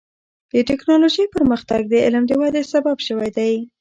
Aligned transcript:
د 0.53 0.55
ټکنالوجۍ 0.69 1.25
پرمختګ 1.35 1.81
د 1.89 1.93
علم 2.05 2.23
د 2.27 2.31
ودې 2.41 2.63
سبب 2.73 2.97
شوی 3.07 3.29
دی. 3.37 3.53